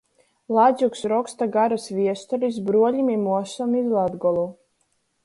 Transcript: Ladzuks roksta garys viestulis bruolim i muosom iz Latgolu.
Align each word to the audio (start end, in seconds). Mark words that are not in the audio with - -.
Ladzuks 0.59 1.03
roksta 1.11 1.47
garys 1.57 1.85
viestulis 1.97 2.57
bruolim 2.71 3.13
i 3.17 3.19
muosom 3.27 3.77
iz 3.83 3.93
Latgolu. 3.97 4.49